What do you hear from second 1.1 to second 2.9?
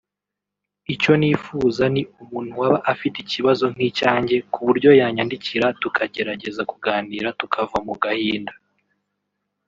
nifuza ni umuntu waba